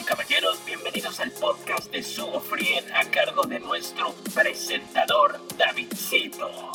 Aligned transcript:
Y 0.00 0.04
caballeros, 0.04 0.58
bienvenidos 0.64 1.20
al 1.20 1.30
podcast 1.32 1.92
de 1.92 2.02
Frien 2.02 2.84
a 2.94 3.04
cargo 3.10 3.42
de 3.42 3.60
nuestro 3.60 4.14
presentador 4.32 5.38
Davidcito. 5.58 6.72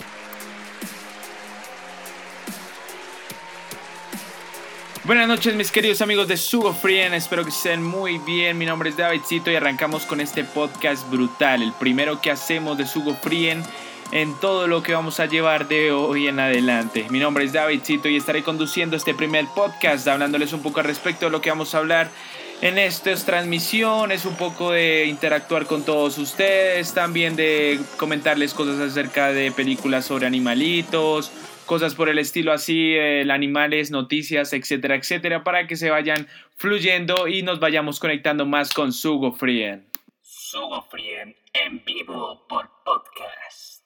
Buenas 5.03 5.27
noches 5.27 5.55
mis 5.55 5.71
queridos 5.71 6.01
amigos 6.01 6.27
de 6.27 6.37
Sugo 6.37 6.73
Frien, 6.73 7.15
espero 7.15 7.43
que 7.43 7.49
estén 7.49 7.81
muy 7.81 8.19
bien, 8.19 8.57
mi 8.57 8.67
nombre 8.67 8.89
es 8.89 8.97
Davidcito 8.97 9.49
y 9.49 9.55
arrancamos 9.55 10.05
con 10.05 10.21
este 10.21 10.43
podcast 10.43 11.09
brutal, 11.09 11.63
el 11.63 11.73
primero 11.73 12.21
que 12.21 12.29
hacemos 12.29 12.77
de 12.77 12.85
Sugo 12.85 13.15
Frien 13.15 13.63
en 14.11 14.39
todo 14.39 14.67
lo 14.67 14.83
que 14.83 14.93
vamos 14.93 15.19
a 15.19 15.25
llevar 15.25 15.67
de 15.67 15.91
hoy 15.91 16.27
en 16.27 16.39
adelante. 16.39 17.07
Mi 17.09 17.19
nombre 17.19 17.45
es 17.45 17.53
Davidcito 17.53 18.09
y 18.09 18.17
estaré 18.17 18.43
conduciendo 18.43 18.95
este 18.95 19.15
primer 19.15 19.45
podcast 19.55 20.07
hablándoles 20.07 20.53
un 20.53 20.61
poco 20.61 20.81
al 20.81 20.85
respecto 20.85 21.25
de 21.25 21.31
lo 21.31 21.41
que 21.41 21.49
vamos 21.49 21.73
a 21.73 21.79
hablar 21.79 22.11
en 22.61 22.77
estas 22.77 23.25
transmisiones, 23.25 24.25
un 24.25 24.35
poco 24.35 24.71
de 24.71 25.05
interactuar 25.05 25.65
con 25.65 25.85
todos 25.85 26.17
ustedes, 26.17 26.93
también 26.93 27.35
de 27.35 27.79
comentarles 27.97 28.53
cosas 28.53 28.79
acerca 28.79 29.31
de 29.31 29.51
películas 29.51 30.05
sobre 30.05 30.25
animalitos, 30.25 31.31
cosas 31.65 31.93
por 31.93 32.09
el 32.09 32.17
estilo 32.17 32.51
así, 32.51 32.97
animales, 32.97 33.91
noticias, 33.91 34.53
etcétera, 34.53 34.95
etcétera, 34.95 35.43
para 35.43 35.67
que 35.67 35.75
se 35.75 35.89
vayan 35.89 36.27
fluyendo 36.55 37.27
y 37.27 37.43
nos 37.43 37.59
vayamos 37.59 37.99
conectando 37.99 38.45
más 38.45 38.73
con 38.73 38.91
Sugo 38.91 39.33
Frien. 39.33 39.85
Sugo 40.21 40.81
Frien 40.89 41.35
en 41.53 41.83
vivo 41.85 42.45
por 42.47 42.69
podcast. 42.83 43.76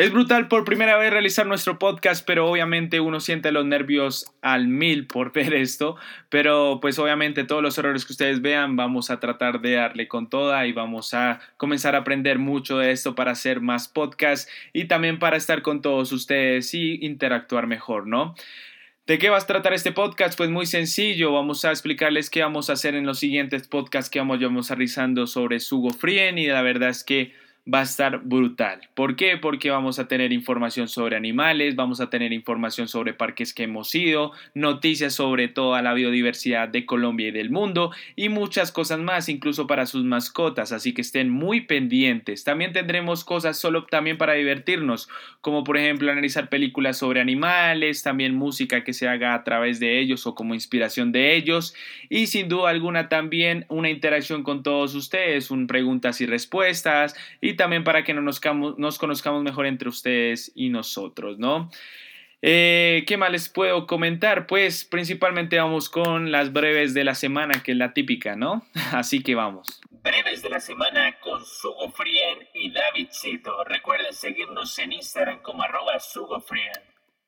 Es 0.00 0.10
brutal 0.12 0.48
por 0.48 0.64
primera 0.64 0.96
vez 0.96 1.10
realizar 1.10 1.46
nuestro 1.46 1.78
podcast, 1.78 2.26
pero 2.26 2.48
obviamente 2.50 3.00
uno 3.00 3.20
siente 3.20 3.52
los 3.52 3.66
nervios 3.66 4.32
al 4.40 4.66
mil 4.66 5.06
por 5.06 5.30
ver 5.30 5.52
esto, 5.52 5.96
pero 6.30 6.78
pues 6.80 6.98
obviamente 6.98 7.44
todos 7.44 7.62
los 7.62 7.76
errores 7.76 8.06
que 8.06 8.14
ustedes 8.14 8.40
vean 8.40 8.76
vamos 8.76 9.10
a 9.10 9.20
tratar 9.20 9.60
de 9.60 9.72
darle 9.72 10.08
con 10.08 10.30
toda 10.30 10.66
y 10.66 10.72
vamos 10.72 11.12
a 11.12 11.40
comenzar 11.58 11.94
a 11.94 11.98
aprender 11.98 12.38
mucho 12.38 12.78
de 12.78 12.92
esto 12.92 13.14
para 13.14 13.32
hacer 13.32 13.60
más 13.60 13.88
podcasts 13.88 14.50
y 14.72 14.86
también 14.86 15.18
para 15.18 15.36
estar 15.36 15.60
con 15.60 15.82
todos 15.82 16.12
ustedes 16.12 16.72
y 16.72 17.04
interactuar 17.04 17.66
mejor, 17.66 18.06
¿no? 18.06 18.34
¿De 19.06 19.18
qué 19.18 19.28
va 19.28 19.36
a 19.36 19.40
tratar 19.46 19.74
este 19.74 19.92
podcast? 19.92 20.34
Pues 20.34 20.48
muy 20.48 20.64
sencillo, 20.64 21.30
vamos 21.30 21.66
a 21.66 21.72
explicarles 21.72 22.30
qué 22.30 22.40
vamos 22.40 22.70
a 22.70 22.72
hacer 22.72 22.94
en 22.94 23.04
los 23.04 23.18
siguientes 23.18 23.68
podcasts 23.68 24.08
que 24.08 24.18
vamos, 24.18 24.40
vamos 24.40 24.70
realizando 24.70 25.26
sobre 25.26 25.60
Sugo 25.60 25.90
Frien 25.90 26.38
y 26.38 26.46
la 26.46 26.62
verdad 26.62 26.88
es 26.88 27.04
que 27.04 27.34
va 27.72 27.80
a 27.80 27.82
estar 27.82 28.20
brutal. 28.24 28.80
¿Por 28.94 29.16
qué? 29.16 29.36
Porque 29.36 29.70
vamos 29.70 29.98
a 29.98 30.08
tener 30.08 30.32
información 30.32 30.88
sobre 30.88 31.16
animales, 31.16 31.76
vamos 31.76 32.00
a 32.00 32.10
tener 32.10 32.32
información 32.32 32.88
sobre 32.88 33.12
parques 33.12 33.52
que 33.52 33.64
hemos 33.64 33.94
ido, 33.94 34.32
noticias 34.54 35.14
sobre 35.14 35.48
toda 35.48 35.82
la 35.82 35.94
biodiversidad 35.94 36.68
de 36.68 36.86
Colombia 36.86 37.28
y 37.28 37.32
del 37.32 37.50
mundo 37.50 37.92
y 38.16 38.28
muchas 38.28 38.72
cosas 38.72 38.98
más, 38.98 39.28
incluso 39.28 39.66
para 39.66 39.86
sus 39.86 40.04
mascotas, 40.04 40.72
así 40.72 40.94
que 40.94 41.02
estén 41.02 41.30
muy 41.30 41.62
pendientes. 41.62 42.44
También 42.44 42.72
tendremos 42.72 43.24
cosas 43.24 43.58
solo 43.58 43.84
también 43.84 44.18
para 44.18 44.34
divertirnos, 44.34 45.08
como 45.40 45.64
por 45.64 45.76
ejemplo 45.76 46.10
analizar 46.10 46.48
películas 46.48 46.98
sobre 46.98 47.20
animales, 47.20 48.02
también 48.02 48.34
música 48.34 48.84
que 48.84 48.92
se 48.92 49.08
haga 49.08 49.34
a 49.34 49.44
través 49.44 49.80
de 49.80 50.00
ellos 50.00 50.26
o 50.26 50.34
como 50.34 50.54
inspiración 50.54 51.12
de 51.12 51.36
ellos 51.36 51.74
y 52.08 52.26
sin 52.26 52.48
duda 52.48 52.70
alguna 52.70 53.08
también 53.08 53.66
una 53.68 53.90
interacción 53.90 54.42
con 54.42 54.62
todos 54.62 54.94
ustedes, 54.94 55.50
un 55.50 55.66
preguntas 55.66 56.20
y 56.20 56.26
respuestas 56.26 57.14
y 57.40 57.49
también 57.54 57.84
para 57.84 58.04
que 58.04 58.14
nos, 58.14 58.40
conozcamos 58.40 59.42
mejor 59.42 59.66
entre 59.66 59.88
ustedes 59.88 60.52
y 60.54 60.68
nosotros, 60.68 61.38
¿no? 61.38 61.70
Eh, 62.42 63.04
¿Qué 63.06 63.16
más 63.16 63.30
les 63.30 63.48
puedo 63.48 63.86
comentar? 63.86 64.46
Pues 64.46 64.84
principalmente 64.84 65.58
vamos 65.58 65.90
con 65.90 66.32
las 66.32 66.52
breves 66.52 66.94
de 66.94 67.04
la 67.04 67.14
semana, 67.14 67.62
que 67.62 67.72
es 67.72 67.78
la 67.78 67.92
típica, 67.92 68.34
¿no? 68.34 68.64
Así 68.92 69.22
que 69.22 69.34
vamos. 69.34 69.80
Breves 70.02 70.42
de 70.42 70.48
la 70.48 70.60
semana 70.60 71.18
con 71.20 71.44
Sugo 71.44 71.90
Frien 71.90 72.48
y 72.54 72.70
Davidcito. 72.70 73.64
Recuerden 73.64 74.14
seguirnos 74.14 74.78
en 74.78 74.92
Instagram 74.92 75.42
como 75.42 75.62
arroba 75.62 75.98
Sugo 76.00 76.40
Frien. 76.40 76.72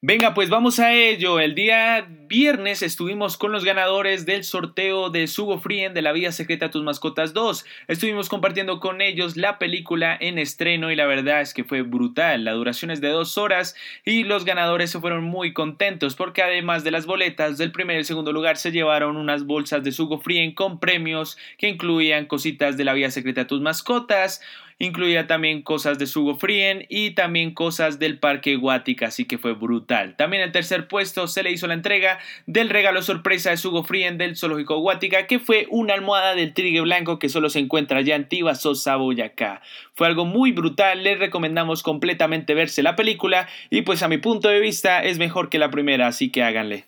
Venga, 0.04 0.34
pues 0.34 0.50
vamos 0.50 0.80
a 0.80 0.92
ello. 0.92 1.38
El 1.38 1.54
día 1.54 2.04
viernes 2.26 2.82
estuvimos 2.82 3.36
con 3.36 3.52
los 3.52 3.64
ganadores 3.64 4.26
del 4.26 4.42
sorteo 4.42 5.10
de 5.10 5.28
Sugo 5.28 5.60
Frien 5.60 5.94
de 5.94 6.02
La 6.02 6.10
Vida 6.10 6.32
Secreta 6.32 6.72
Tus 6.72 6.82
Mascotas 6.82 7.32
2. 7.34 7.64
Estuvimos 7.86 8.28
compartiendo 8.28 8.80
con 8.80 9.00
ellos 9.00 9.36
la 9.36 9.60
película 9.60 10.18
en 10.20 10.38
estreno 10.38 10.90
y 10.90 10.96
la 10.96 11.06
verdad 11.06 11.40
es 11.40 11.54
que 11.54 11.62
fue 11.62 11.82
brutal. 11.82 12.44
La 12.44 12.50
duración 12.50 12.90
es 12.90 13.00
de 13.00 13.10
dos 13.10 13.38
horas 13.38 13.76
y 14.04 14.24
los 14.24 14.44
ganadores 14.44 14.90
se 14.90 14.98
fueron 14.98 15.22
muy 15.22 15.52
contentos 15.52 16.16
porque 16.16 16.42
además 16.42 16.82
de 16.82 16.90
las 16.90 17.06
boletas 17.06 17.56
del 17.56 17.70
primer 17.70 18.00
y 18.00 18.04
segundo 18.04 18.32
lugar 18.32 18.56
se 18.56 18.72
llevaron 18.72 19.16
unas 19.16 19.46
bolsas 19.46 19.84
de 19.84 19.92
Sugo 19.92 20.18
Frien 20.18 20.52
con 20.52 20.80
premios 20.80 21.38
que 21.58 21.68
incluían 21.68 22.26
cositas 22.26 22.76
de 22.76 22.82
La 22.84 22.94
Vida 22.94 23.12
Secreta 23.12 23.46
Tus 23.46 23.60
Mascotas, 23.60 24.40
incluía 24.78 25.26
también 25.26 25.62
cosas 25.62 25.98
de 25.98 26.06
Sugo 26.06 26.36
Frien 26.36 26.86
y 26.88 27.12
también 27.12 27.54
cosas 27.54 27.98
del 27.98 28.18
Parque 28.18 28.56
Guática, 28.56 29.06
así 29.06 29.24
que 29.24 29.38
fue 29.38 29.54
brutal. 29.54 30.16
También 30.16 30.42
el 30.42 30.52
tercer 30.52 30.88
puesto 30.88 31.28
se 31.28 31.42
le 31.42 31.52
hizo 31.52 31.66
la 31.66 31.74
entrega 31.74 32.18
del 32.46 32.70
regalo 32.70 33.02
sorpresa 33.02 33.50
de 33.50 33.56
Sugo 33.56 33.84
Frien 33.84 34.18
del 34.18 34.36
Zoológico 34.36 34.78
Guática, 34.78 35.26
que 35.26 35.38
fue 35.38 35.66
una 35.70 35.94
almohada 35.94 36.34
del 36.34 36.54
trigue 36.54 36.80
blanco 36.80 37.18
que 37.18 37.28
solo 37.28 37.50
se 37.50 37.58
encuentra 37.58 37.98
allá 37.98 38.16
en 38.16 38.28
Sosa, 38.54 38.96
Boyacá. 38.96 39.62
Fue 39.94 40.06
algo 40.06 40.24
muy 40.24 40.52
brutal, 40.52 41.02
les 41.04 41.18
recomendamos 41.18 41.82
completamente 41.82 42.54
verse 42.54 42.82
la 42.82 42.96
película 42.96 43.48
y 43.70 43.82
pues 43.82 44.02
a 44.02 44.08
mi 44.08 44.18
punto 44.18 44.48
de 44.48 44.60
vista 44.60 45.02
es 45.02 45.18
mejor 45.18 45.48
que 45.48 45.58
la 45.58 45.70
primera, 45.70 46.06
así 46.06 46.30
que 46.30 46.42
háganle. 46.42 46.84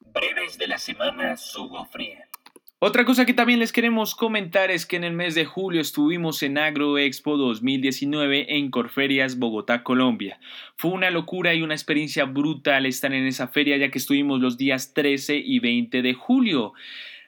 Breves 0.00 0.58
de 0.58 0.66
la 0.66 0.78
semana 0.78 1.36
Sugo 1.36 1.84
Frien. 1.84 2.29
Otra 2.82 3.04
cosa 3.04 3.26
que 3.26 3.34
también 3.34 3.58
les 3.58 3.72
queremos 3.72 4.14
comentar 4.14 4.70
es 4.70 4.86
que 4.86 4.96
en 4.96 5.04
el 5.04 5.12
mes 5.12 5.34
de 5.34 5.44
julio 5.44 5.82
estuvimos 5.82 6.42
en 6.42 6.56
Agro 6.56 6.96
Expo 6.96 7.36
2019 7.36 8.56
en 8.56 8.70
Corferias, 8.70 9.38
Bogotá, 9.38 9.82
Colombia. 9.82 10.40
Fue 10.76 10.90
una 10.90 11.10
locura 11.10 11.52
y 11.52 11.60
una 11.60 11.74
experiencia 11.74 12.24
brutal 12.24 12.86
estar 12.86 13.12
en 13.12 13.26
esa 13.26 13.48
feria 13.48 13.76
ya 13.76 13.90
que 13.90 13.98
estuvimos 13.98 14.40
los 14.40 14.56
días 14.56 14.94
13 14.94 15.36
y 15.36 15.58
20 15.58 16.00
de 16.00 16.14
julio. 16.14 16.72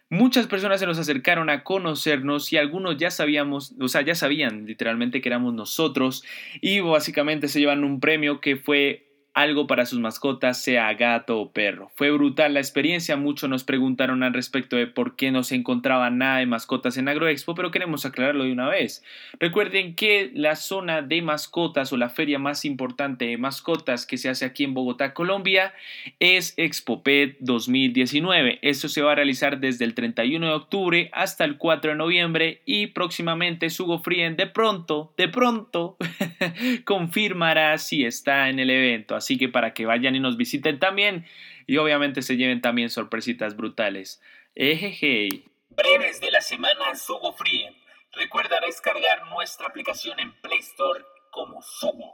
Muchas 0.09 0.47
personas 0.47 0.81
se 0.81 0.87
nos 0.87 0.99
acercaron 0.99 1.51
a 1.51 1.65
conocernos 1.65 2.51
y 2.51 2.57
algunos 2.57 2.97
ya 2.97 3.11
sabíamos, 3.11 3.75
o 3.79 3.89
sea, 3.89 4.01
ya 4.01 4.15
sabían 4.15 4.65
literalmente 4.65 5.21
que 5.21 5.29
éramos 5.29 5.53
nosotros 5.53 6.25
y 6.63 6.81
básicamente 6.81 7.49
se 7.49 7.61
llevan 7.61 7.85
un 7.85 8.01
premio 8.01 8.41
que 8.41 8.57
fue 8.57 9.12
algo 9.35 9.67
para 9.67 9.87
sus 9.87 9.99
mascotas, 9.99 10.63
sea 10.63 10.93
gato 10.95 11.41
o 11.41 11.53
perro. 11.53 11.91
Fue 11.95 12.11
brutal 12.11 12.55
la 12.55 12.61
experiencia, 12.61 13.17
muchos 13.17 13.49
nos 13.49 13.65
preguntaron 13.65 14.23
al 14.23 14.35
respecto 14.35 14.77
de 14.77 14.87
por 14.87 15.17
qué 15.17 15.31
no 15.31 15.43
se 15.43 15.55
encontraba 15.55 16.11
nada 16.11 16.39
de 16.39 16.47
mascotas 16.47 16.97
en 16.99 17.09
Agroexpo, 17.09 17.55
pero 17.55 17.71
queremos 17.71 18.05
aclararlo 18.05 18.45
de 18.45 18.53
una 18.53 18.69
vez. 18.69 19.03
Recuerden 19.39 19.95
que 19.95 20.31
la 20.35 20.57
zona 20.57 21.01
de 21.03 21.23
mascotas 21.23 21.93
o 21.93 21.97
la 21.97 22.11
feria 22.11 22.39
más 22.39 22.65
importante 22.65 23.27
de 23.27 23.39
mascotas 23.39 24.05
que 24.07 24.19
se 24.19 24.29
hace 24.29 24.45
aquí 24.45 24.65
en 24.65 24.75
Bogotá, 24.75 25.15
Colombia, 25.15 25.73
es 26.21 26.53
ExpoPet 26.57 27.37
2019. 27.41 28.59
Esto 28.63 28.89
se 28.89 29.03
va 29.03 29.13
a 29.13 29.17
realizar 29.17 29.61
desde 29.61 29.85
el 29.85 29.95
31 29.95 30.47
de 30.47 30.53
octubre 30.53 31.11
hasta 31.13 31.45
el 31.45 31.57
4 31.57 31.93
de 31.93 31.97
noviembre 31.97 32.61
y 32.67 32.89
próximamente 32.89 33.71
Sugo 33.71 34.01
Frien 34.01 34.37
de 34.37 34.47
pronto, 34.47 35.13
de 35.17 35.29
pronto, 35.29 35.97
confirmará 36.85 37.79
si 37.79 38.05
está 38.05 38.51
en 38.51 38.59
el 38.59 38.69
evento 38.69 39.22
Así 39.23 39.39
que 39.39 39.49
para 39.49 39.73
que 39.73 39.87
vayan 39.87 40.17
y 40.17 40.21
nos 40.21 40.37
visiten 40.37 40.81
también 40.81 41.25
y 41.69 41.77
obviamente 41.77 42.23
se 42.23 42.37
lleven 42.37 42.61
también 42.61 42.91
sorpresitas 42.91 43.57
brutales. 43.57 44.21
Ejeje. 44.57 45.45
Breves 45.71 46.21
de 46.21 46.33
la 46.33 46.41
semana 46.41 46.97
Sugo 46.97 47.33
Free. 47.33 47.69
Recuerda 48.15 48.59
descargar 48.67 49.29
nuestra 49.31 49.69
aplicación 49.69 50.19
en 50.19 50.33
Play 50.41 50.59
Store 50.59 51.05
como 51.31 51.63
Sugo. 51.63 52.13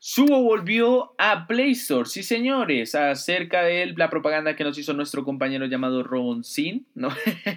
Sugo 0.00 0.42
volvió 0.42 1.14
a 1.16 1.46
Play 1.46 1.70
Store, 1.70 2.08
sí 2.08 2.24
señores, 2.24 2.96
acerca 2.96 3.62
de 3.62 3.84
él, 3.84 3.94
la 3.96 4.10
propaganda 4.10 4.56
que 4.56 4.64
nos 4.64 4.76
hizo 4.76 4.94
nuestro 4.94 5.22
compañero 5.22 5.66
llamado 5.66 6.02
Ron 6.02 6.42
Sin, 6.42 6.88
no, 6.96 7.10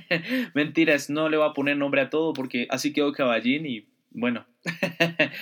mentiras, 0.53 1.09
no 1.09 1.27
le 1.27 1.37
voy 1.37 1.49
a 1.49 1.53
poner 1.53 1.75
nombre 1.75 2.01
a 2.01 2.11
todo 2.11 2.33
porque 2.33 2.67
así 2.69 2.93
quedó 2.93 3.13
caballín 3.13 3.65
y 3.65 3.87
bueno, 4.11 4.45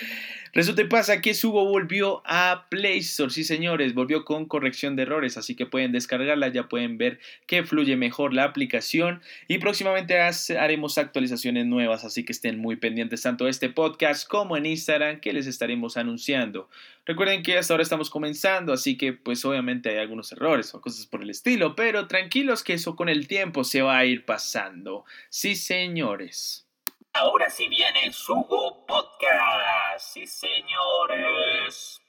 Resulta 0.55 0.83
y 0.83 0.85
pasa 0.85 1.19
que 1.19 1.33
Subo 1.33 1.65
volvió 1.65 2.21
a 2.25 2.67
Play 2.69 2.99
Store, 2.99 3.31
sí 3.31 3.43
señores, 3.43 3.95
volvió 3.95 4.23
con 4.23 4.45
corrección 4.45 4.95
de 4.95 5.01
errores, 5.01 5.35
así 5.35 5.55
que 5.55 5.65
pueden 5.65 5.91
descargarla, 5.91 6.49
ya 6.49 6.69
pueden 6.69 6.99
ver 6.99 7.19
que 7.47 7.63
fluye 7.63 7.95
mejor 7.97 8.35
la 8.35 8.43
aplicación 8.43 9.23
y 9.47 9.57
próximamente 9.57 10.19
haremos 10.19 10.99
actualizaciones 10.99 11.65
nuevas, 11.65 12.05
así 12.05 12.23
que 12.23 12.33
estén 12.33 12.59
muy 12.59 12.75
pendientes 12.75 13.23
tanto 13.23 13.45
de 13.45 13.49
este 13.49 13.69
podcast 13.69 14.27
como 14.27 14.55
en 14.55 14.67
Instagram 14.67 15.21
que 15.21 15.33
les 15.33 15.47
estaremos 15.47 15.97
anunciando. 15.97 16.69
Recuerden 17.03 17.41
que 17.41 17.57
hasta 17.57 17.73
ahora 17.73 17.81
estamos 17.81 18.11
comenzando, 18.11 18.73
así 18.73 18.95
que 18.95 19.11
pues 19.11 19.43
obviamente 19.45 19.89
hay 19.89 19.97
algunos 19.97 20.31
errores 20.33 20.71
o 20.75 20.81
cosas 20.81 21.07
por 21.07 21.23
el 21.23 21.31
estilo, 21.31 21.75
pero 21.75 22.07
tranquilos 22.07 22.61
que 22.61 22.73
eso 22.73 22.95
con 22.95 23.09
el 23.09 23.27
tiempo 23.27 23.63
se 23.63 23.81
va 23.81 23.97
a 23.97 24.05
ir 24.05 24.23
pasando. 24.23 25.03
Sí 25.31 25.55
señores. 25.55 26.67
Ahora 27.13 27.49
sí 27.49 27.67
viene 27.67 28.11
Sugo 28.11 28.85
Podcast. 28.87 30.13
Sí, 30.13 30.25
señores. 30.25 32.01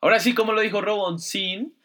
Ahora 0.00 0.18
sí, 0.18 0.34
como 0.34 0.52
lo 0.52 0.60
dijo 0.60 0.80
Robon 0.80 1.20
Sin, 1.20 1.76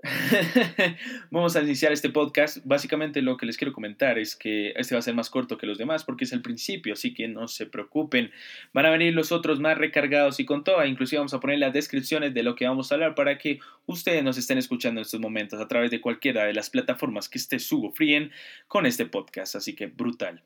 Vamos 1.32 1.56
a 1.56 1.62
iniciar 1.62 1.92
este 1.92 2.08
podcast. 2.08 2.58
Básicamente 2.64 3.20
lo 3.20 3.36
que 3.36 3.46
les 3.46 3.56
quiero 3.56 3.72
comentar 3.72 4.16
es 4.18 4.36
que 4.36 4.72
este 4.76 4.94
va 4.94 5.00
a 5.00 5.02
ser 5.02 5.14
más 5.14 5.28
corto 5.28 5.58
que 5.58 5.66
los 5.66 5.76
demás 5.76 6.04
porque 6.04 6.24
es 6.24 6.32
el 6.32 6.40
principio, 6.40 6.92
así 6.92 7.14
que 7.14 7.26
no 7.26 7.48
se 7.48 7.66
preocupen. 7.66 8.30
Van 8.72 8.86
a 8.86 8.90
venir 8.90 9.12
los 9.14 9.32
otros 9.32 9.58
más 9.58 9.76
recargados 9.76 10.38
y 10.38 10.44
con 10.44 10.62
todo. 10.62 10.84
Inclusive 10.84 11.18
vamos 11.18 11.34
a 11.34 11.40
poner 11.40 11.58
las 11.58 11.72
descripciones 11.72 12.32
de 12.32 12.44
lo 12.44 12.54
que 12.54 12.66
vamos 12.66 12.92
a 12.92 12.94
hablar 12.94 13.16
para 13.16 13.38
que 13.38 13.58
ustedes 13.86 14.22
nos 14.22 14.38
estén 14.38 14.58
escuchando 14.58 15.00
en 15.00 15.02
estos 15.02 15.20
momentos 15.20 15.60
a 15.60 15.66
través 15.66 15.90
de 15.90 16.00
cualquiera 16.00 16.44
de 16.44 16.54
las 16.54 16.70
plataformas 16.70 17.28
que 17.28 17.38
esté 17.38 17.58
Sugo 17.58 17.90
Frien 17.90 18.30
con 18.68 18.86
este 18.86 19.04
podcast. 19.04 19.56
Así 19.56 19.74
que 19.74 19.86
brutal. 19.88 20.44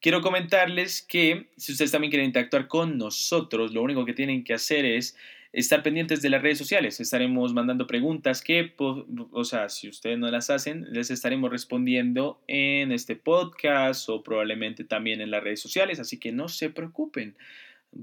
Quiero 0.00 0.20
comentarles 0.20 1.02
que 1.02 1.48
si 1.56 1.72
ustedes 1.72 1.90
también 1.90 2.10
quieren 2.10 2.28
interactuar 2.28 2.68
con 2.68 2.98
nosotros, 2.98 3.72
lo 3.72 3.82
único 3.82 4.04
que 4.04 4.12
tienen 4.12 4.44
que 4.44 4.54
hacer 4.54 4.84
es 4.84 5.16
estar 5.52 5.82
pendientes 5.82 6.22
de 6.22 6.30
las 6.30 6.42
redes 6.42 6.58
sociales. 6.58 7.00
Estaremos 7.00 7.52
mandando 7.52 7.86
preguntas 7.86 8.42
que, 8.42 8.74
o 8.78 9.44
sea, 9.44 9.68
si 9.68 9.88
ustedes 9.88 10.18
no 10.18 10.30
las 10.30 10.50
hacen, 10.50 10.86
les 10.92 11.10
estaremos 11.10 11.50
respondiendo 11.50 12.40
en 12.46 12.92
este 12.92 13.16
podcast 13.16 14.08
o 14.08 14.22
probablemente 14.22 14.84
también 14.84 15.20
en 15.20 15.30
las 15.30 15.42
redes 15.42 15.60
sociales, 15.60 15.98
así 15.98 16.18
que 16.18 16.30
no 16.32 16.48
se 16.48 16.70
preocupen. 16.70 17.34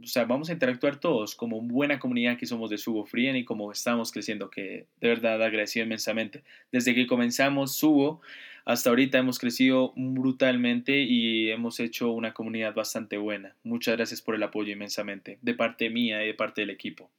O 0.03 0.07
sea, 0.07 0.25
vamos 0.25 0.49
a 0.49 0.53
interactuar 0.53 0.99
todos 0.99 1.35
como 1.35 1.61
buena 1.61 1.99
comunidad 1.99 2.37
que 2.37 2.47
somos 2.47 2.71
de 2.71 2.79
Subo 2.79 3.05
Frien 3.05 3.35
y 3.35 3.45
como 3.45 3.71
estamos 3.71 4.11
creciendo, 4.11 4.49
que 4.49 4.87
de 4.99 5.07
verdad 5.07 5.41
agradecido 5.43 5.85
inmensamente. 5.85 6.43
Desde 6.71 6.95
que 6.95 7.05
comenzamos 7.05 7.75
Subo, 7.75 8.21
hasta 8.65 8.89
ahorita 8.89 9.19
hemos 9.19 9.39
crecido 9.39 9.93
brutalmente 9.95 10.99
y 11.03 11.51
hemos 11.51 11.79
hecho 11.79 12.11
una 12.11 12.33
comunidad 12.33 12.73
bastante 12.73 13.17
buena. 13.17 13.55
Muchas 13.63 13.95
gracias 13.95 14.21
por 14.21 14.33
el 14.35 14.43
apoyo 14.43 14.73
inmensamente, 14.73 15.37
de 15.41 15.53
parte 15.53 15.89
mía 15.89 16.23
y 16.23 16.27
de 16.27 16.33
parte 16.33 16.61
del 16.61 16.71
equipo. 16.71 17.09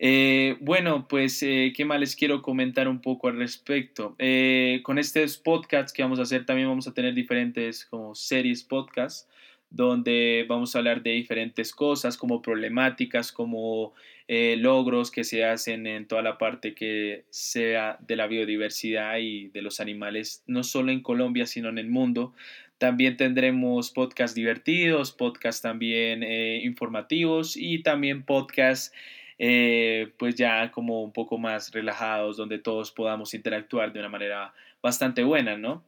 Eh, 0.00 0.56
bueno, 0.60 1.06
pues, 1.08 1.42
eh, 1.44 1.72
¿qué 1.74 1.84
más 1.84 2.00
les 2.00 2.16
quiero 2.16 2.42
comentar 2.42 2.88
un 2.88 3.00
poco 3.00 3.28
al 3.28 3.38
respecto? 3.38 4.16
Eh, 4.18 4.80
con 4.82 4.98
estos 4.98 5.38
podcasts 5.38 5.92
que 5.92 6.02
vamos 6.02 6.18
a 6.18 6.22
hacer, 6.22 6.44
también 6.44 6.68
vamos 6.68 6.88
a 6.88 6.92
tener 6.92 7.14
diferentes 7.14 7.84
como 7.84 8.14
series 8.16 8.64
podcasts, 8.64 9.28
donde 9.74 10.46
vamos 10.48 10.74
a 10.74 10.78
hablar 10.78 11.02
de 11.02 11.10
diferentes 11.10 11.74
cosas, 11.74 12.16
como 12.16 12.42
problemáticas, 12.42 13.32
como 13.32 13.92
logros 14.26 15.10
que 15.10 15.22
se 15.22 15.44
hacen 15.44 15.86
en 15.86 16.08
toda 16.08 16.22
la 16.22 16.38
parte 16.38 16.74
que 16.74 17.24
sea 17.28 17.98
de 18.00 18.16
la 18.16 18.26
biodiversidad 18.26 19.18
y 19.18 19.48
de 19.48 19.60
los 19.60 19.80
animales, 19.80 20.42
no 20.46 20.62
solo 20.62 20.92
en 20.92 21.02
Colombia, 21.02 21.46
sino 21.46 21.68
en 21.68 21.76
el 21.76 21.88
mundo. 21.88 22.32
También 22.78 23.18
tendremos 23.18 23.90
podcasts 23.90 24.34
divertidos, 24.34 25.12
podcasts 25.12 25.60
también 25.60 26.22
informativos 26.22 27.54
y 27.56 27.82
también 27.82 28.22
podcasts 28.22 28.92
eh, 29.38 30.12
pues 30.16 30.36
ya 30.36 30.70
como 30.70 31.02
un 31.02 31.12
poco 31.12 31.38
más 31.38 31.72
relajados, 31.72 32.36
donde 32.36 32.58
todos 32.58 32.92
podamos 32.92 33.34
interactuar 33.34 33.92
de 33.92 34.00
una 34.00 34.08
manera 34.08 34.54
bastante 34.82 35.24
buena, 35.24 35.56
¿no? 35.56 35.82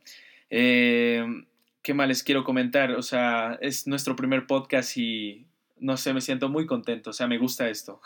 ¿Qué 1.86 1.94
más 1.94 2.08
les 2.08 2.24
quiero 2.24 2.42
comentar? 2.42 2.90
O 2.90 3.02
sea, 3.02 3.60
es 3.60 3.86
nuestro 3.86 4.16
primer 4.16 4.48
podcast 4.48 4.96
y 4.96 5.46
no 5.78 5.96
sé, 5.96 6.12
me 6.12 6.20
siento 6.20 6.48
muy 6.48 6.66
contento, 6.66 7.10
o 7.10 7.12
sea, 7.12 7.28
me 7.28 7.38
gusta 7.38 7.68
esto. 7.68 8.00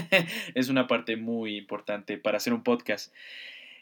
es 0.54 0.70
una 0.70 0.86
parte 0.86 1.18
muy 1.18 1.58
importante 1.58 2.16
para 2.16 2.38
hacer 2.38 2.54
un 2.54 2.62
podcast. 2.62 3.12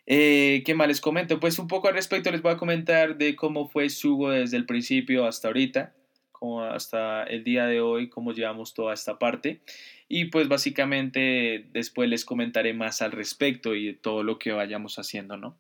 Eh, 0.07 0.65
¿Qué 0.67 0.75
más 0.75 0.89
les 0.89 1.01
comento? 1.01 1.39
Pues 1.39 1.61
un 1.61 1.69
poco 1.69 1.87
al 1.87 1.95
respecto 1.95 2.33
les 2.33 2.43
voy 2.43 2.51
a 2.51 2.57
comentar 2.57 3.17
de 3.17 3.37
cómo 3.37 3.69
fue 3.69 3.91
Sugo 3.91 4.31
desde 4.31 4.57
el 4.57 4.67
principio 4.67 5.25
hasta 5.25 5.47
ahorita, 5.47 5.95
como 6.33 6.65
hasta 6.65 7.23
el 7.23 7.45
día 7.45 7.67
de 7.67 7.81
hoy, 7.81 8.09
cómo 8.09 8.33
llevamos 8.33 8.75
toda 8.75 8.93
esta 8.93 9.21
parte 9.21 9.61
y 10.09 10.25
pues 10.25 10.49
básicamente 10.49 11.69
después 11.73 12.11
les 12.11 12.25
comentaré 12.25 12.75
más 12.75 13.03
al 13.03 13.13
respecto 13.13 13.77
y 13.77 13.87
de 13.87 13.95
todo 13.95 14.25
lo 14.25 14.37
que 14.37 14.51
vayamos 14.51 14.99
haciendo, 14.99 15.37
¿no? 15.37 15.57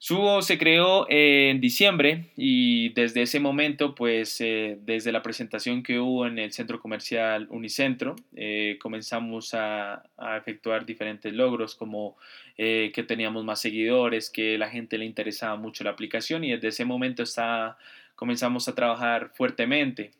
Subo 0.00 0.42
se 0.42 0.58
creó 0.58 1.06
en 1.10 1.60
diciembre 1.60 2.26
y 2.36 2.90
desde 2.90 3.22
ese 3.22 3.40
momento, 3.40 3.96
pues 3.96 4.40
eh, 4.40 4.78
desde 4.82 5.10
la 5.10 5.22
presentación 5.22 5.82
que 5.82 5.98
hubo 5.98 6.24
en 6.24 6.38
el 6.38 6.52
centro 6.52 6.80
comercial 6.80 7.48
Unicentro, 7.50 8.14
eh, 8.36 8.78
comenzamos 8.80 9.54
a, 9.54 10.04
efectuar 10.36 10.86
diferentes 10.86 11.32
logros 11.32 11.74
como 11.74 12.16
eh, 12.56 12.92
que 12.94 13.02
teníamos 13.02 13.44
más 13.44 13.60
seguidores, 13.60 14.30
que 14.30 14.56
la 14.56 14.70
gente 14.70 14.98
le 14.98 15.04
interesaba 15.04 15.56
mucho 15.56 15.82
la 15.82 15.90
aplicación 15.90 16.44
y 16.44 16.52
desde 16.52 16.68
ese 16.68 16.84
momento 16.84 17.24
está 17.24 17.76
comenzamos 18.14 18.66
a 18.66 18.74
trabajar 18.74 19.30
fuertemente. 19.34 20.10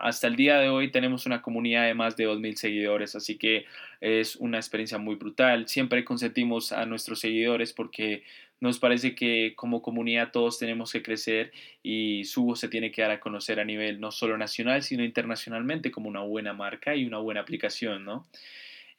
Hasta 0.00 0.26
el 0.26 0.34
día 0.34 0.58
de 0.58 0.70
hoy 0.70 0.90
tenemos 0.90 1.24
una 1.24 1.40
comunidad 1.40 1.86
de 1.86 1.94
más 1.94 2.16
de 2.16 2.26
2.000 2.26 2.56
seguidores, 2.56 3.14
así 3.14 3.38
que 3.38 3.64
es 4.00 4.34
una 4.34 4.58
experiencia 4.58 4.98
muy 4.98 5.14
brutal. 5.14 5.68
Siempre 5.68 6.04
consentimos 6.04 6.72
a 6.72 6.84
nuestros 6.84 7.20
seguidores 7.20 7.72
porque 7.72 8.24
nos 8.60 8.78
parece 8.78 9.14
que 9.14 9.52
como 9.56 9.82
comunidad 9.82 10.32
todos 10.32 10.58
tenemos 10.58 10.92
que 10.92 11.02
crecer 11.02 11.52
y 11.82 12.24
Subo 12.24 12.56
se 12.56 12.68
tiene 12.68 12.90
que 12.90 13.02
dar 13.02 13.10
a 13.12 13.20
conocer 13.20 13.60
a 13.60 13.64
nivel 13.64 14.00
no 14.00 14.10
solo 14.10 14.36
nacional, 14.36 14.82
sino 14.82 15.04
internacionalmente 15.04 15.90
como 15.90 16.08
una 16.08 16.20
buena 16.20 16.52
marca 16.52 16.96
y 16.96 17.04
una 17.04 17.18
buena 17.18 17.40
aplicación, 17.40 18.04
¿no? 18.04 18.26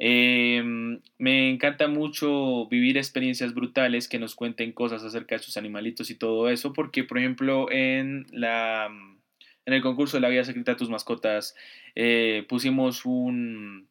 Em, 0.01 1.01
me 1.17 1.49
encanta 1.49 1.89
mucho 1.89 2.67
vivir 2.67 2.97
experiencias 2.97 3.53
brutales 3.53 4.07
que 4.07 4.17
nos 4.17 4.33
cuenten 4.33 4.71
cosas 4.71 5.03
acerca 5.03 5.35
de 5.35 5.43
sus 5.43 5.57
animalitos 5.57 6.09
y 6.09 6.15
todo 6.15 6.49
eso, 6.49 6.71
porque 6.71 7.03
por 7.03 7.17
ejemplo 7.17 7.69
en, 7.69 8.25
la, 8.31 8.89
en 9.65 9.73
el 9.73 9.81
concurso 9.81 10.15
de 10.15 10.21
la 10.21 10.29
vida 10.29 10.45
secreta 10.45 10.71
de 10.71 10.77
tus 10.77 10.89
mascotas 10.89 11.53
eh, 11.95 12.45
pusimos 12.47 13.05
un, 13.05 13.89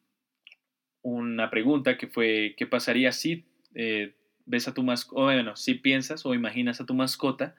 una 1.03 1.51
pregunta 1.51 1.95
que 1.95 2.07
fue, 2.07 2.55
¿qué 2.57 2.65
pasaría 2.65 3.11
si 3.11 3.45
eh, 3.75 4.15
ves 4.49 4.67
a 4.67 4.73
tu 4.73 4.83
mascota, 4.83 5.21
bueno, 5.21 5.55
si 5.55 5.75
piensas 5.75 6.25
o 6.25 6.33
imaginas 6.33 6.81
a 6.81 6.85
tu 6.85 6.95
mascota 6.95 7.55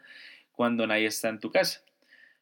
cuando 0.52 0.87
nadie 0.87 1.06
está 1.06 1.28
en 1.28 1.40
tu 1.40 1.50
casa? 1.50 1.82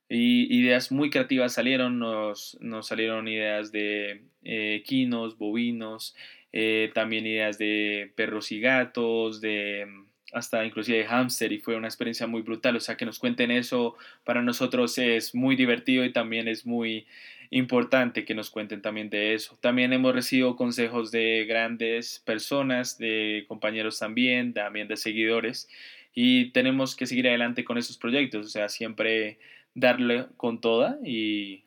Y 0.08 0.52
ideas 0.58 0.90
muy 0.90 1.10
creativas 1.10 1.52
salieron, 1.52 1.98
nos, 1.98 2.56
nos 2.60 2.88
salieron 2.88 3.28
ideas 3.28 3.72
de 3.72 4.22
eh, 4.42 4.82
quinos, 4.86 5.36
bovinos, 5.36 6.16
eh, 6.52 6.90
también 6.94 7.26
ideas 7.26 7.58
de 7.58 8.10
perros 8.16 8.50
y 8.50 8.60
gatos, 8.60 9.42
de 9.42 9.86
hasta 10.32 10.64
inclusive 10.64 11.04
hámster 11.04 11.52
y 11.52 11.58
fue 11.58 11.76
una 11.76 11.88
experiencia 11.88 12.26
muy 12.26 12.42
brutal, 12.42 12.76
o 12.76 12.80
sea 12.80 12.96
que 12.96 13.06
nos 13.06 13.18
cuenten 13.18 13.50
eso 13.50 13.96
para 14.24 14.42
nosotros 14.42 14.98
es 14.98 15.34
muy 15.34 15.56
divertido 15.56 16.04
y 16.04 16.12
también 16.12 16.48
es 16.48 16.66
muy 16.66 17.06
importante 17.50 18.24
que 18.24 18.34
nos 18.34 18.50
cuenten 18.50 18.82
también 18.82 19.08
de 19.08 19.34
eso. 19.34 19.56
También 19.60 19.92
hemos 19.92 20.14
recibido 20.14 20.54
consejos 20.56 21.10
de 21.10 21.46
grandes 21.48 22.22
personas, 22.24 22.98
de 22.98 23.46
compañeros 23.48 23.98
también, 23.98 24.52
también 24.52 24.88
de 24.88 24.96
seguidores 24.96 25.68
y 26.14 26.50
tenemos 26.50 26.96
que 26.96 27.06
seguir 27.06 27.28
adelante 27.28 27.64
con 27.64 27.78
esos 27.78 27.96
proyectos, 27.96 28.46
o 28.46 28.48
sea, 28.48 28.68
siempre 28.68 29.38
darle 29.74 30.26
con 30.36 30.60
toda 30.60 30.98
y 31.04 31.64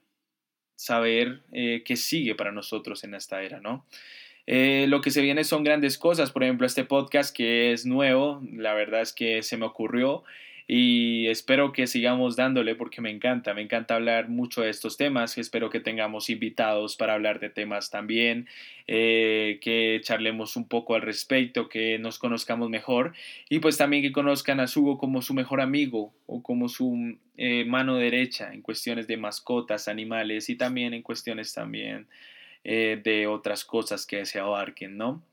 saber 0.75 1.41
eh, 1.51 1.83
qué 1.85 1.95
sigue 1.95 2.35
para 2.35 2.51
nosotros 2.51 3.03
en 3.03 3.13
esta 3.13 3.41
era, 3.43 3.59
¿no? 3.59 3.85
Eh, 4.47 4.85
lo 4.87 5.01
que 5.01 5.11
se 5.11 5.21
viene 5.21 5.43
son 5.43 5.63
grandes 5.63 5.97
cosas, 5.97 6.31
por 6.31 6.43
ejemplo, 6.43 6.65
este 6.65 6.83
podcast 6.83 7.35
que 7.35 7.71
es 7.71 7.85
nuevo, 7.85 8.41
la 8.51 8.73
verdad 8.73 9.01
es 9.01 9.13
que 9.13 9.43
se 9.43 9.57
me 9.57 9.65
ocurrió 9.65 10.23
y 10.73 11.27
espero 11.27 11.73
que 11.73 11.85
sigamos 11.85 12.37
dándole 12.37 12.75
porque 12.75 13.01
me 13.01 13.09
encanta, 13.09 13.53
me 13.53 13.61
encanta 13.61 13.95
hablar 13.95 14.29
mucho 14.29 14.61
de 14.61 14.69
estos 14.69 14.95
temas, 14.95 15.37
espero 15.37 15.69
que 15.69 15.81
tengamos 15.81 16.29
invitados 16.29 16.95
para 16.95 17.13
hablar 17.13 17.41
de 17.41 17.49
temas 17.49 17.89
también, 17.89 18.47
eh, 18.87 19.59
que 19.61 19.99
charlemos 20.01 20.55
un 20.55 20.69
poco 20.69 20.95
al 20.95 21.01
respecto, 21.01 21.67
que 21.67 21.99
nos 21.99 22.19
conozcamos 22.19 22.69
mejor 22.69 23.13
y 23.49 23.59
pues 23.59 23.77
también 23.77 24.01
que 24.01 24.13
conozcan 24.13 24.61
a 24.61 24.67
Sugo 24.67 24.97
como 24.97 25.21
su 25.21 25.33
mejor 25.33 25.59
amigo 25.59 26.13
o 26.25 26.41
como 26.41 26.69
su 26.69 27.17
eh, 27.35 27.65
mano 27.65 27.97
derecha 27.97 28.53
en 28.53 28.61
cuestiones 28.61 29.07
de 29.07 29.17
mascotas, 29.17 29.89
animales 29.89 30.49
y 30.49 30.55
también 30.55 30.93
en 30.93 31.01
cuestiones 31.01 31.53
también 31.53 32.07
eh, 32.63 32.99
de 33.03 33.27
otras 33.27 33.65
cosas 33.65 34.05
que 34.05 34.25
se 34.25 34.39
abarquen, 34.39 34.97
¿no? 34.97 35.23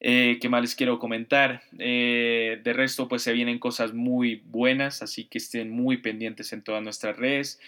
Eh, 0.00 0.38
¿Qué 0.40 0.48
más 0.48 0.62
les 0.62 0.74
quiero 0.74 0.98
comentar? 0.98 1.62
Eh, 1.78 2.60
de 2.62 2.72
resto, 2.72 3.06
pues 3.06 3.22
se 3.22 3.32
vienen 3.32 3.58
cosas 3.58 3.92
muy 3.92 4.42
buenas, 4.46 5.02
así 5.02 5.24
que 5.24 5.38
estén 5.38 5.70
muy 5.70 5.98
pendientes 5.98 6.52
en 6.52 6.62
todas 6.62 6.82
nuestras 6.82 7.16
redes. 7.16 7.60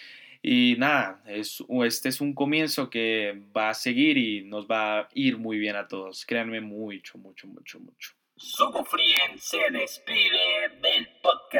Y 0.42 0.74
nada, 0.78 1.22
es, 1.26 1.62
este 1.84 2.08
es 2.08 2.20
un 2.20 2.34
comienzo 2.34 2.90
que 2.90 3.40
va 3.56 3.70
a 3.70 3.74
seguir 3.74 4.16
y 4.16 4.42
nos 4.42 4.66
va 4.66 5.00
a 5.00 5.08
ir 5.14 5.36
muy 5.36 5.58
bien 5.58 5.76
a 5.76 5.86
todos. 5.86 6.24
Créanme 6.24 6.60
mucho, 6.60 7.18
mucho, 7.18 7.46
mucho, 7.46 7.78
mucho. 7.78 8.12
Se 9.38 9.70
despide 9.70 10.70
del 10.80 11.08
podcast. 11.22 11.51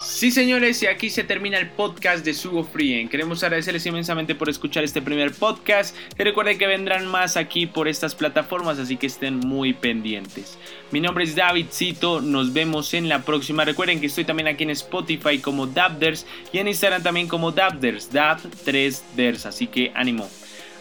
Sí, 0.00 0.30
señores, 0.30 0.82
y 0.82 0.86
aquí 0.86 1.10
se 1.10 1.24
termina 1.24 1.58
el 1.58 1.70
podcast 1.70 2.24
de 2.24 2.34
Sugo 2.34 2.64
Frien. 2.64 3.08
Queremos 3.08 3.42
agradecerles 3.42 3.86
inmensamente 3.86 4.34
por 4.34 4.48
escuchar 4.48 4.84
este 4.84 5.00
primer 5.00 5.32
podcast. 5.32 5.96
Y 6.18 6.22
recuerden 6.22 6.58
que 6.58 6.66
vendrán 6.66 7.06
más 7.06 7.36
aquí 7.36 7.66
por 7.66 7.88
estas 7.88 8.14
plataformas, 8.14 8.78
así 8.78 8.96
que 8.96 9.06
estén 9.06 9.38
muy 9.38 9.72
pendientes. 9.72 10.58
Mi 10.90 11.00
nombre 11.00 11.24
es 11.24 11.36
David 11.36 11.66
Cito, 11.72 12.20
nos 12.20 12.52
vemos 12.52 12.94
en 12.94 13.08
la 13.08 13.22
próxima. 13.22 13.64
Recuerden 13.64 14.00
que 14.00 14.06
estoy 14.06 14.24
también 14.24 14.48
aquí 14.48 14.64
en 14.64 14.70
Spotify 14.70 15.38
como 15.38 15.66
Dabders 15.66 16.26
y 16.52 16.58
en 16.58 16.68
Instagram 16.68 17.02
también 17.02 17.28
como 17.28 17.52
Dabders, 17.52 18.12
Dab3Ders, 18.12 19.46
así 19.46 19.66
que 19.66 19.92
ánimo. 19.94 20.28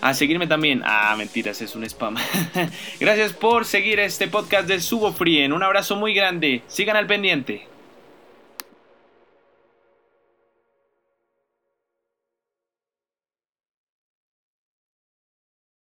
a 0.01 0.13
seguirme 0.15 0.47
también. 0.47 0.81
Ah, 0.83 1.15
mentiras, 1.15 1.61
es 1.61 1.75
un 1.75 1.83
spam. 1.83 2.15
Gracias 2.99 3.33
por 3.33 3.65
seguir 3.65 3.99
este 3.99 4.27
podcast 4.27 4.67
de 4.67 4.81
Sugo 4.81 5.13
Frien. 5.13 5.53
Un 5.53 5.61
abrazo 5.63 5.95
muy 5.95 6.13
grande. 6.15 6.63
Sigan 6.67 6.97
al 6.97 7.05
pendiente. 7.05 7.70